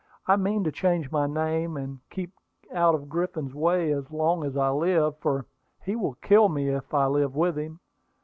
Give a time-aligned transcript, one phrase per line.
[0.25, 2.33] I mean to change my name, and keep
[2.73, 5.45] out of Griffin's way as long as I live, for
[5.83, 7.79] he will kill me if I live with him.